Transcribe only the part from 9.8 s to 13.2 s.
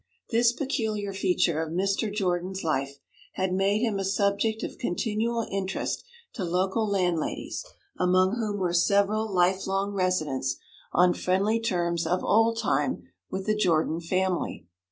residents, on friendly terms of old time